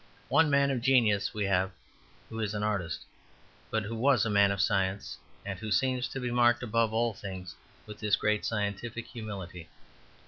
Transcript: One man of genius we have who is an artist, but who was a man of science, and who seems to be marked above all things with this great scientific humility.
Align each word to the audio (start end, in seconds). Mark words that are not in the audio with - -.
One 0.29 0.49
man 0.49 0.71
of 0.71 0.81
genius 0.81 1.31
we 1.31 1.43
have 1.45 1.71
who 2.27 2.39
is 2.39 2.55
an 2.55 2.63
artist, 2.63 3.01
but 3.69 3.83
who 3.83 3.95
was 3.95 4.25
a 4.25 4.31
man 4.31 4.49
of 4.49 4.59
science, 4.59 5.15
and 5.45 5.59
who 5.59 5.69
seems 5.69 6.07
to 6.07 6.19
be 6.19 6.31
marked 6.31 6.63
above 6.63 6.91
all 6.91 7.13
things 7.13 7.53
with 7.85 7.99
this 7.99 8.15
great 8.15 8.43
scientific 8.43 9.05
humility. 9.05 9.69